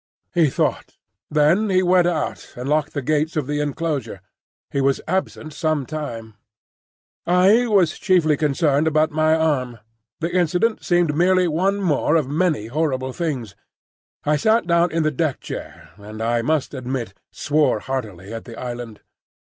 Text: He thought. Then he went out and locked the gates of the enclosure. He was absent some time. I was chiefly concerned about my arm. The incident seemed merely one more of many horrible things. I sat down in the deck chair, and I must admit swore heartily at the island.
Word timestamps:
He 0.33 0.49
thought. 0.49 0.97
Then 1.29 1.69
he 1.69 1.83
went 1.83 2.07
out 2.07 2.55
and 2.57 2.67
locked 2.67 2.95
the 2.95 3.03
gates 3.03 3.37
of 3.37 3.45
the 3.45 3.59
enclosure. 3.59 4.19
He 4.71 4.81
was 4.81 4.99
absent 5.07 5.53
some 5.53 5.85
time. 5.85 6.33
I 7.27 7.67
was 7.67 7.99
chiefly 7.99 8.35
concerned 8.35 8.87
about 8.87 9.11
my 9.11 9.35
arm. 9.35 9.77
The 10.19 10.35
incident 10.35 10.83
seemed 10.83 11.15
merely 11.15 11.47
one 11.47 11.81
more 11.81 12.15
of 12.15 12.27
many 12.27 12.65
horrible 12.65 13.13
things. 13.13 13.55
I 14.23 14.37
sat 14.37 14.65
down 14.65 14.89
in 14.91 15.03
the 15.03 15.11
deck 15.11 15.39
chair, 15.39 15.91
and 15.97 16.19
I 16.19 16.41
must 16.41 16.73
admit 16.73 17.13
swore 17.31 17.77
heartily 17.77 18.33
at 18.33 18.45
the 18.45 18.59
island. 18.59 19.01